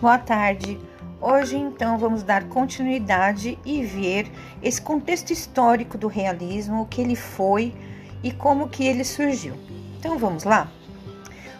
[0.00, 0.80] Boa tarde.
[1.20, 7.14] Hoje, então, vamos dar continuidade e ver esse contexto histórico do realismo, o que ele
[7.14, 7.74] foi
[8.22, 9.54] e como que ele surgiu.
[9.98, 10.72] Então, vamos lá?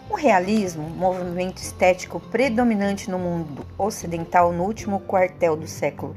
[0.09, 6.17] O realismo, movimento estético predominante no mundo ocidental no último quartel do século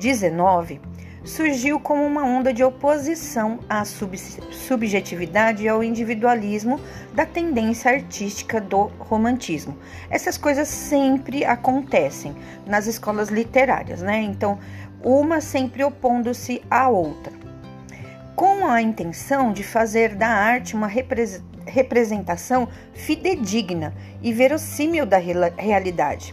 [0.00, 0.80] XIX,
[1.24, 4.16] surgiu como uma onda de oposição à sub
[4.50, 6.80] subjetividade e ao individualismo
[7.14, 9.76] da tendência artística do romantismo.
[10.10, 12.34] Essas coisas sempre acontecem
[12.66, 14.20] nas escolas literárias, né?
[14.22, 14.58] Então,
[15.02, 17.32] uma sempre opondo-se à outra,
[18.34, 20.88] com a intenção de fazer da arte uma
[21.66, 26.32] representação fidedigna e verossímil da realidade.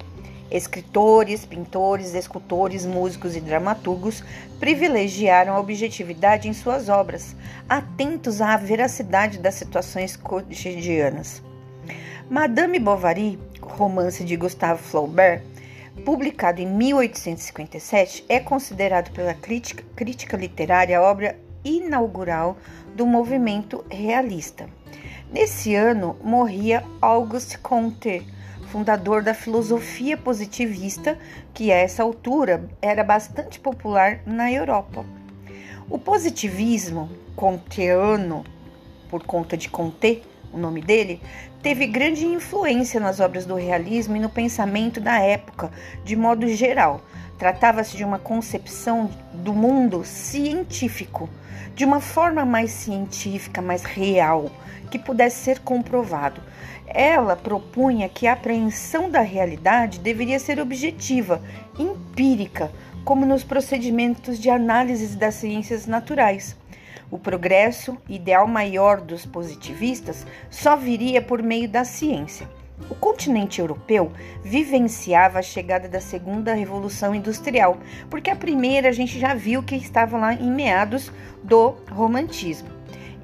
[0.56, 4.24] Escritores, pintores, escultores, músicos e dramaturgos
[4.58, 7.36] privilegiaram a objetividade em suas obras,
[7.68, 11.44] atentos à veracidade das situações cotidianas.
[12.30, 15.44] Madame Bovary, romance de Gustave Flaubert,
[16.06, 22.56] publicado em 1857, é considerado pela crítica, crítica literária a obra inaugural
[22.96, 24.70] do movimento realista.
[25.30, 28.26] Nesse ano morria Auguste Comte,
[28.76, 31.18] fundador da filosofia positivista,
[31.54, 35.06] que a essa altura era bastante popular na Europa.
[35.90, 38.44] O positivismo kantiano,
[39.10, 41.22] por conta de Comte, o nome dele,
[41.64, 45.72] teve grande influência nas obras do realismo e no pensamento da época,
[46.04, 47.00] de modo geral.
[47.38, 51.30] Tratava-se de uma concepção do mundo científico,
[51.76, 54.50] de uma forma mais científica, mais real,
[54.90, 56.42] que pudesse ser comprovado.
[56.88, 61.42] Ela propunha que a apreensão da realidade deveria ser objetiva,
[61.78, 62.72] empírica,
[63.04, 66.56] como nos procedimentos de análise das ciências naturais.
[67.12, 72.48] O progresso, ideal maior dos positivistas, só viria por meio da ciência.
[72.90, 74.12] O continente europeu
[74.44, 77.78] vivenciava a chegada da segunda revolução industrial,
[78.10, 82.70] porque a primeira a gente já viu que estava lá em meados do romantismo.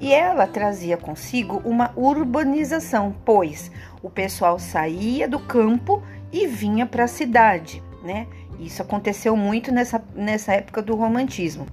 [0.00, 3.70] E ela trazia consigo uma urbanização, pois
[4.02, 6.02] o pessoal saía do campo
[6.32, 8.26] e vinha para a cidade, né?
[8.58, 11.66] Isso aconteceu muito nessa, nessa época do romantismo.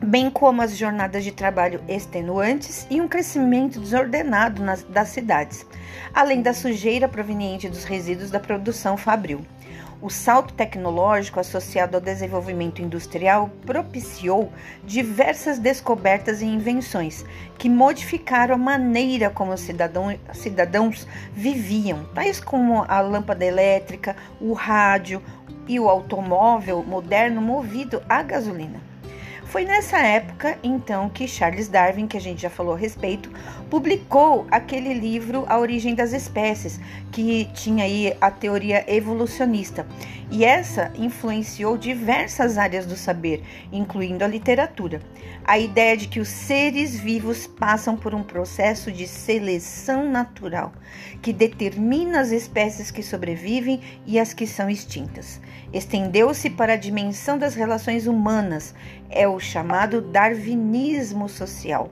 [0.00, 5.66] Bem como as jornadas de trabalho extenuantes e um crescimento desordenado nas, das cidades,
[6.14, 9.44] além da sujeira proveniente dos resíduos da produção fabril.
[10.00, 14.52] O salto tecnológico associado ao desenvolvimento industrial propiciou
[14.84, 17.24] diversas descobertas e invenções
[17.58, 24.52] que modificaram a maneira como os cidadão, cidadãos viviam, tais como a lâmpada elétrica, o
[24.52, 25.20] rádio
[25.66, 28.87] e o automóvel moderno movido a gasolina.
[29.48, 33.30] Foi nessa época, então, que Charles Darwin, que a gente já falou a respeito,
[33.70, 36.78] publicou aquele livro A Origem das Espécies,
[37.10, 39.86] que tinha aí a teoria evolucionista.
[40.30, 43.42] E essa influenciou diversas áreas do saber,
[43.72, 45.00] incluindo a literatura.
[45.42, 50.74] A ideia de que os seres vivos passam por um processo de seleção natural,
[51.22, 55.40] que determina as espécies que sobrevivem e as que são extintas.
[55.72, 58.74] Estendeu-se para a dimensão das relações humanas,
[59.10, 61.90] é o chamado darwinismo social.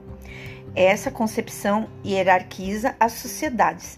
[0.75, 3.97] Essa concepção hierarquiza as sociedades,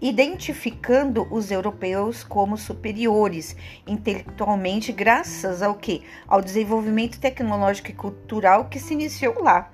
[0.00, 3.54] identificando os europeus como superiores
[3.86, 6.02] intelectualmente, graças ao que?
[6.26, 9.70] Ao desenvolvimento tecnológico e cultural que se iniciou lá.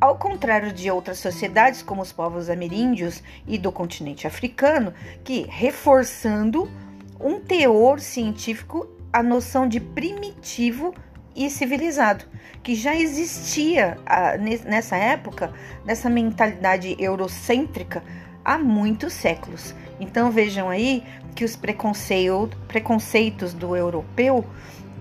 [0.00, 4.92] Ao contrário de outras sociedades, como os povos ameríndios e do continente africano,
[5.22, 6.70] que, reforçando
[7.18, 10.94] um teor científico, a noção de primitivo
[11.34, 12.24] e civilizado,
[12.62, 15.52] que já existia ah, nessa época,
[15.84, 18.02] nessa mentalidade eurocêntrica,
[18.44, 19.74] há muitos séculos.
[19.98, 21.04] Então vejam aí
[21.34, 24.44] que os preconceitos do europeu,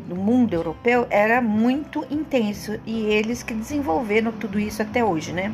[0.07, 5.53] do mundo europeu, era muito intenso e eles que desenvolveram tudo isso até hoje, né?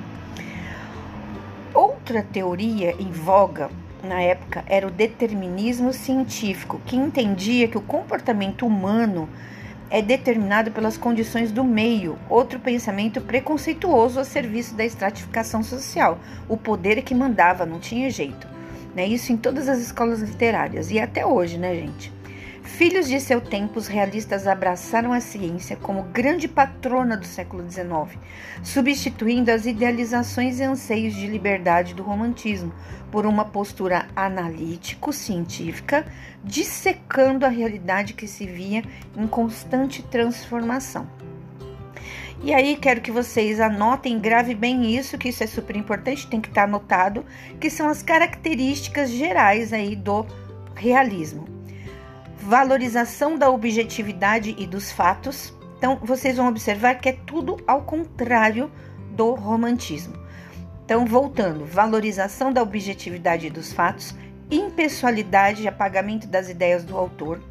[1.73, 3.69] Outra teoria em voga
[4.01, 9.28] na época era o determinismo científico, que entendia que o comportamento humano
[9.90, 16.20] é determinado pelas condições do meio, outro pensamento preconceituoso a serviço da estratificação social.
[16.49, 18.47] O poder é que mandava, não tinha jeito.
[18.96, 19.05] Né?
[19.05, 22.15] Isso em todas as escolas literárias e até hoje, né, gente?
[22.66, 28.20] Filhos de seu tempo, os realistas abraçaram a ciência como grande patrona do século XIX,
[28.64, 32.73] substituindo as idealizações e anseios de liberdade do romantismo
[33.12, 36.06] por uma postura analítico-científica,
[36.44, 38.84] dissecando a realidade que se via
[39.16, 41.08] em constante transformação.
[42.44, 46.41] E aí quero que vocês anotem, grave bem isso, que isso é super importante, tem
[46.41, 47.23] que estar anotado,
[47.59, 50.26] que são as características gerais aí do
[50.76, 51.54] realismo.
[52.47, 55.51] Valorização da objetividade e dos fatos.
[55.79, 58.71] Então, vocês vão observar que é tudo ao contrário
[59.13, 60.13] do romantismo.
[60.85, 64.13] Então, voltando, valorização da objetividade e dos fatos,
[64.51, 67.41] impessoalidade e apagamento das ideias do autor,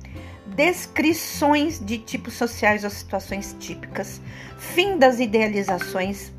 [0.46, 4.20] descrições de tipos sociais ou situações típicas,
[4.56, 6.32] fim das idealizações,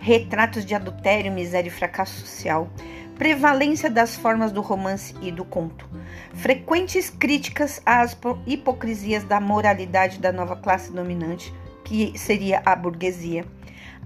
[0.00, 2.68] retratos de adultério, miséria e fracasso social,
[3.16, 5.88] prevalência das formas do romance e do conto,
[6.34, 8.16] frequentes críticas às
[8.46, 11.52] hipocrisias da moralidade da nova classe dominante,
[11.84, 13.44] que seria a burguesia,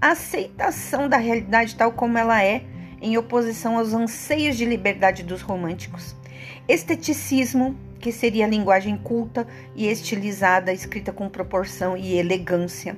[0.01, 2.63] aceitação da realidade tal como ela é,
[3.01, 6.15] em oposição aos anseios de liberdade dos românticos,
[6.67, 12.97] esteticismo, que seria a linguagem culta e estilizada, escrita com proporção e elegância,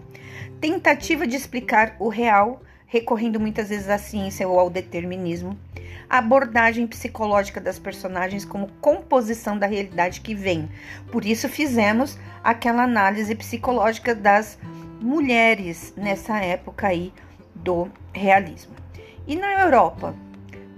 [0.59, 5.57] tentativa de explicar o real recorrendo muitas vezes à ciência ou ao determinismo,
[6.10, 10.69] a abordagem psicológica das personagens como composição da realidade que vem.
[11.12, 14.57] Por isso fizemos aquela análise psicológica das
[15.01, 17.13] mulheres nessa época aí
[17.54, 18.74] do realismo.
[19.28, 20.16] E na Europa?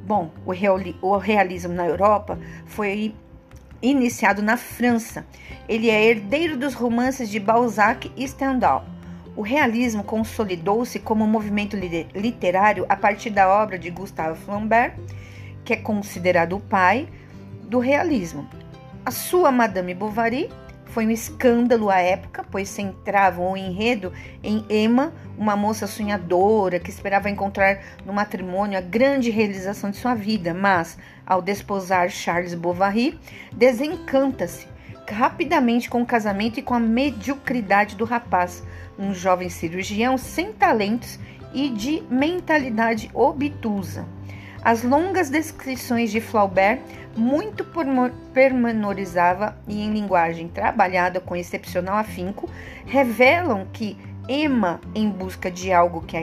[0.06, 3.14] Bom, o realismo na Europa foi
[3.80, 5.24] iniciado na França.
[5.68, 8.84] Ele é herdeiro dos romances de Balzac e Stendhal
[9.40, 11.78] o realismo consolidou-se como movimento
[12.14, 14.96] literário a partir da obra de Gustave Flaubert,
[15.64, 17.08] que é considerado o pai
[17.64, 18.46] do realismo.
[19.06, 20.50] A sua Madame Bovary
[20.88, 24.12] foi um escândalo à época, pois centrava o enredo
[24.44, 30.16] em Emma, uma moça sonhadora que esperava encontrar no matrimônio a grande realização de sua
[30.16, 33.18] vida, mas, ao desposar Charles Bovary,
[33.54, 34.68] desencanta-se
[35.12, 38.64] rapidamente com o casamento e com a mediocridade do rapaz,
[38.98, 41.20] um jovem cirurgião sem talentos
[41.54, 44.06] e de mentalidade obtusa.
[44.62, 46.82] As longas descrições de Flaubert,
[47.16, 47.66] muito
[48.34, 52.50] pormenorizava e em linguagem trabalhada com excepcional afinco,
[52.86, 53.98] revelam que
[54.28, 56.22] Emma, em busca de algo que a,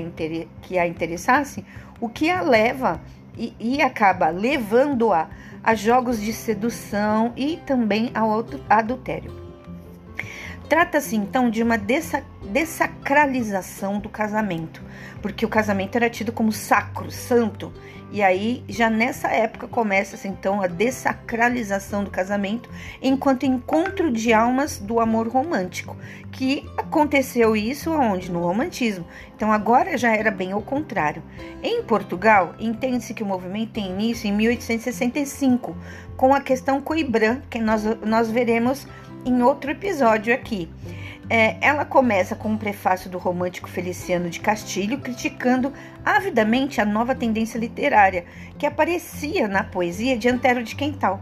[0.63, 1.65] que a interessasse,
[2.01, 3.01] o que a leva
[3.37, 5.29] e, e acaba levando-a
[5.67, 9.33] a jogos de sedução e também ao adultério.
[10.69, 14.81] Trata-se então de uma dessacralização do casamento,
[15.21, 17.73] porque o casamento era tido como sacro, santo,
[18.11, 22.71] e aí já nessa época começa então a dessacralização do casamento
[23.03, 25.97] enquanto encontro de almas do amor romântico,
[26.31, 29.07] que aconteceu isso onde no romantismo.
[29.35, 31.23] Então agora já era bem ao contrário.
[31.63, 35.77] Em Portugal, entende-se que o movimento tem início em 1865,
[36.17, 38.87] com a questão Coibrã, que nós, nós veremos
[39.25, 40.69] em outro episódio aqui.
[41.29, 45.73] É, ela começa com um prefácio do romântico Feliciano de Castilho, criticando
[46.05, 48.25] avidamente a nova tendência literária
[48.57, 51.21] que aparecia na poesia de Antero de Quental.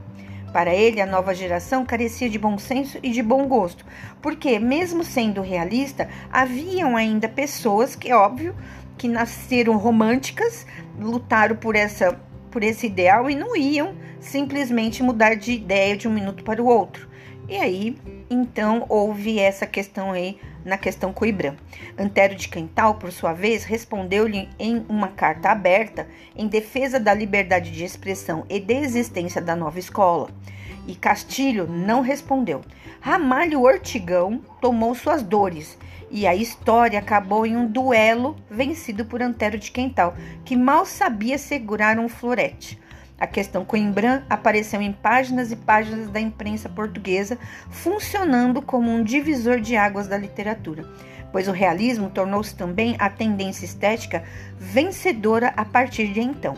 [0.53, 3.85] Para ele, a nova geração carecia de bom senso e de bom gosto,
[4.21, 8.55] porque, mesmo sendo realista, haviam ainda pessoas que, óbvio,
[8.99, 10.67] que nasceram românticas,
[11.01, 12.21] lutaram por essa
[12.51, 16.67] por esse ideal e não iam simplesmente mudar de ideia de um minuto para o
[16.67, 17.09] outro.
[17.47, 17.97] E aí,
[18.31, 21.55] então, houve essa questão aí na questão Coibrã.
[21.99, 27.71] Antero de Quental, por sua vez, respondeu-lhe em uma carta aberta em defesa da liberdade
[27.71, 30.31] de expressão e de existência da nova escola.
[30.87, 32.63] E Castilho não respondeu.
[32.99, 35.79] Ramalho Ortigão tomou suas dores
[36.11, 40.15] e a história acabou em um duelo vencido por Antero de Quental,
[40.47, 42.79] que mal sabia segurar um florete.
[43.19, 47.39] A questão Coimbra apareceu em páginas e páginas da imprensa portuguesa,
[47.71, 50.85] funcionando como um divisor de águas da literatura,
[51.31, 54.25] pois o realismo tornou-se também a tendência estética
[54.59, 56.55] vencedora a partir de então.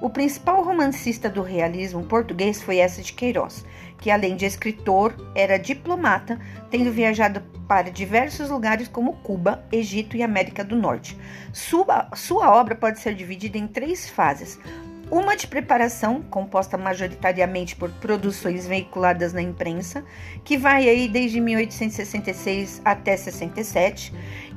[0.00, 3.64] O principal romancista do realismo português foi essa de Queiroz,
[3.98, 6.38] que além de escritor, era diplomata,
[6.70, 11.18] tendo viajado para diversos lugares como Cuba, Egito e América do Norte.
[11.52, 14.58] Sua, sua obra pode ser dividida em três fases:
[15.10, 20.04] uma de preparação, composta majoritariamente por produções veiculadas na imprensa,
[20.44, 24.12] que vai aí desde 1866 até 67,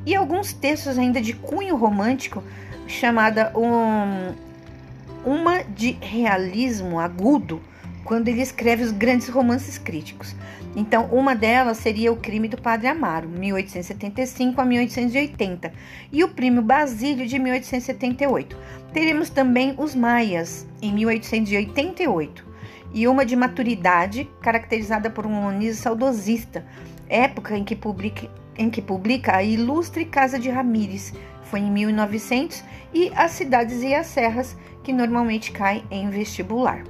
[0.06, 2.44] e alguns textos ainda de cunho romântico,
[2.88, 4.34] chamada um,
[5.24, 7.62] uma de realismo agudo,
[8.10, 10.36] quando ele escreve os grandes romances críticos.
[10.76, 15.72] Então, uma delas seria O Crime do Padre Amaro, 1875 a 1880,
[16.12, 18.58] e O Prêmio Basílio, de 1878.
[18.92, 22.44] Teremos também Os Maias, em 1888,
[22.96, 26.66] e uma de maturidade, caracterizada por um humanismo saudosista,
[27.08, 31.14] época em que publica, em que publica a Ilustre Casa de Ramírez,
[31.44, 36.84] foi em 1900, e As Cidades e as Serras, que normalmente cai em vestibular.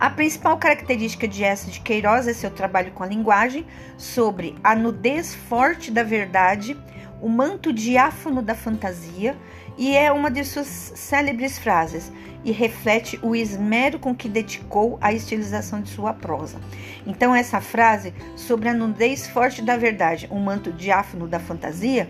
[0.00, 4.76] A principal característica de essa de Queiroz é seu trabalho com a linguagem, sobre a
[4.76, 6.76] nudez forte da verdade,
[7.20, 9.36] o manto diáfano da fantasia,
[9.76, 12.12] e é uma de suas célebres frases,
[12.44, 16.60] e reflete o esmero com que dedicou a estilização de sua prosa.
[17.04, 22.08] Então, essa frase sobre a nudez forte da verdade, o manto diáfano da fantasia,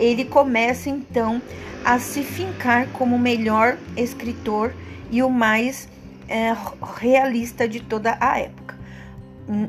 [0.00, 1.42] ele começa então
[1.84, 4.72] a se fincar como o melhor escritor
[5.10, 5.86] e o mais
[6.28, 6.54] é,
[6.96, 8.76] realista de toda a época.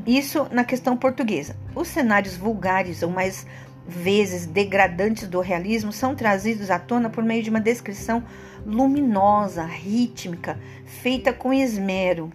[0.06, 1.56] Isso na questão portuguesa.
[1.74, 3.46] Os cenários vulgares ou mais
[3.86, 8.22] vezes degradantes do realismo são trazidos à tona por meio de uma descrição
[8.66, 12.30] luminosa, rítmica, feita com esmero.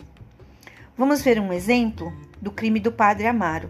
[0.97, 3.69] Vamos ver um exemplo do crime do padre Amaro.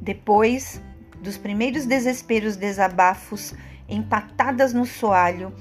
[0.00, 0.82] Depois
[1.22, 3.54] dos primeiros desesperos, desabafos,
[3.88, 5.54] empatadas no soalho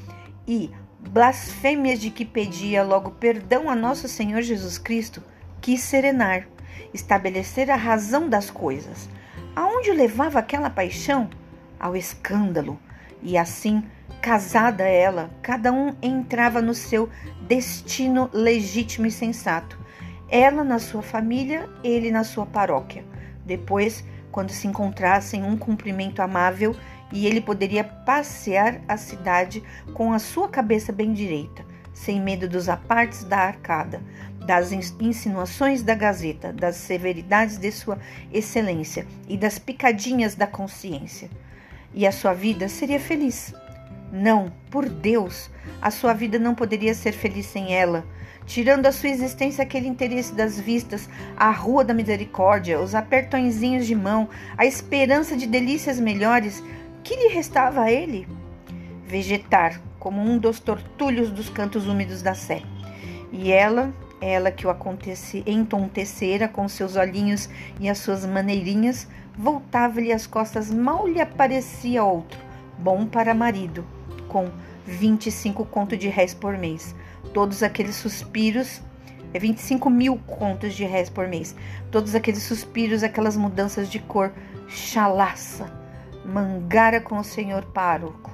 [0.47, 0.71] e
[1.09, 5.23] blasfêmias de que pedia logo perdão a nosso Senhor Jesus Cristo,
[5.61, 6.47] quis serenar,
[6.93, 9.09] estabelecer a razão das coisas.
[9.55, 11.29] Aonde levava aquela paixão?
[11.79, 12.79] Ao escândalo.
[13.21, 13.83] E assim,
[14.21, 17.09] casada ela, cada um entrava no seu
[17.47, 19.79] destino legítimo e sensato.
[20.27, 23.05] Ela na sua família, ele na sua paróquia.
[23.45, 26.75] Depois, quando se encontrassem um cumprimento amável,
[27.11, 32.67] e ele poderia passear a cidade com a sua cabeça bem direita, sem medo dos
[32.67, 34.01] apartes da arcada,
[34.45, 37.97] das insinuações da gazeta, das severidades de sua
[38.31, 41.29] excelência e das picadinhas da consciência.
[41.93, 43.53] E a sua vida seria feliz.
[44.11, 45.49] Não, por Deus,
[45.81, 48.05] a sua vida não poderia ser feliz sem ela.
[48.45, 53.95] Tirando a sua existência aquele interesse das vistas, a rua da misericórdia, os apertõezinhos de
[53.95, 56.63] mão, a esperança de delícias melhores,
[57.05, 58.27] que lhe restava a ele?
[59.05, 62.63] Vegetar, como um dos tortulhos dos cantos úmidos da sé.
[63.31, 64.75] E ela, ela que o
[65.45, 67.47] entontecera com seus olhinhos
[67.79, 69.07] e as suas maneirinhas,
[69.37, 72.39] voltava-lhe as costas, mal lhe aparecia outro,
[72.79, 73.85] bom para marido,
[74.27, 74.49] com
[74.87, 76.95] 25 contos de réis por mês.
[77.35, 78.81] Todos aqueles suspiros,
[79.31, 81.55] é 25 mil contos de réis por mês.
[81.91, 84.33] Todos aqueles suspiros, aquelas mudanças de cor,
[84.67, 85.84] chalaça
[86.25, 88.31] Mangara com o senhor pároco.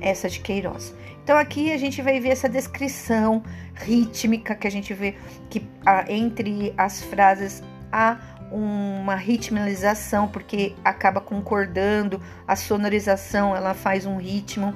[0.00, 0.94] Essa de Queiroz.
[1.22, 3.42] Então aqui a gente vai ver essa descrição
[3.74, 5.16] rítmica que a gente vê
[5.50, 5.66] que
[6.08, 8.18] entre as frases há
[8.50, 14.74] uma ritmalização porque acaba concordando, a sonorização ela faz um ritmo.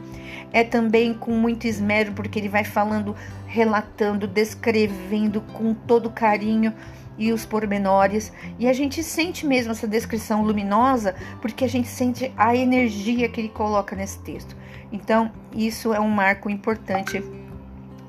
[0.52, 3.14] É também com muito esmero porque ele vai falando,
[3.46, 6.75] relatando, descrevendo com todo carinho
[7.21, 12.33] e os pormenores, e a gente sente mesmo essa descrição luminosa porque a gente sente
[12.35, 14.57] a energia que ele coloca nesse texto.
[14.91, 17.23] Então, isso é um marco importante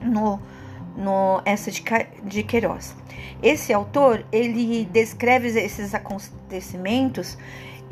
[0.01, 0.39] no,
[0.95, 1.83] no essa de,
[2.23, 2.95] de Queiroz.
[3.43, 7.37] Esse autor, ele descreve esses acontecimentos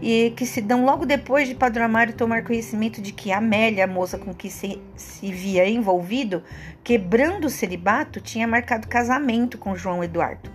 [0.01, 3.87] e que se dão logo depois de Padre Amaro tomar conhecimento de que Amélia, a
[3.87, 6.41] moça com que se, se via envolvido,
[6.81, 10.48] quebrando o celibato, tinha marcado casamento com João Eduardo.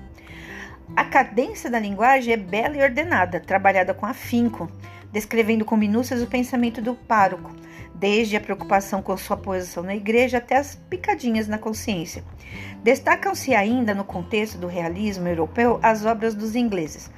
[0.96, 4.70] A cadência da linguagem é bela e ordenada, trabalhada com afinco,
[5.12, 7.50] descrevendo com minúcias o pensamento do pároco,
[7.94, 12.22] desde a preocupação com sua posição na igreja até as picadinhas na consciência.
[12.82, 17.10] Destacam-se ainda no contexto do realismo europeu as obras dos ingleses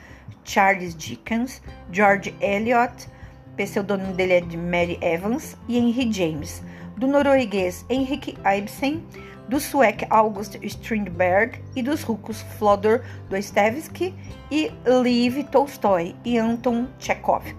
[0.45, 3.09] Charles Dickens, George Eliot,
[3.57, 6.63] pseudônimo dele é de Mary Evans, e Henry James,
[6.97, 9.03] do norueguês Henrik Ibsen,
[9.49, 14.15] do sueco August Strindberg e dos rucos Flodor Dostoevsky
[14.51, 17.55] e Lev Tolstói e Anton Chekhov.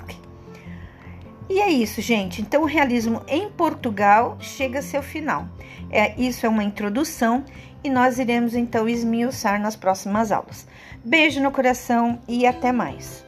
[1.50, 2.42] E é isso, gente.
[2.42, 5.48] Então, o realismo em Portugal chega a seu final.
[5.90, 7.46] É, isso é uma introdução
[7.84, 10.68] e nós iremos então esmiuçar nas próximas aulas.
[11.06, 13.27] Beijo no coração e até mais.